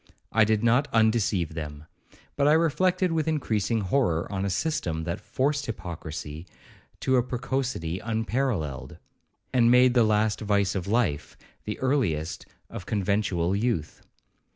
[0.31, 1.83] I did not undeceive them;
[2.35, 6.47] but I reflected with increasing horror on a system that forced hypocracy
[7.01, 8.97] to a precocity unparalleled,
[9.53, 14.01] and made the last vice of life the earliest of conventual youth.